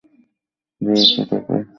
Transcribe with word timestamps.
ধরেছি 0.81 1.19
তোকে, 1.19 1.35
লেটুস। 1.37 1.69